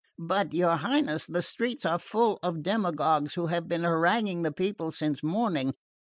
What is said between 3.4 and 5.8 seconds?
have been haranguing the people since morning.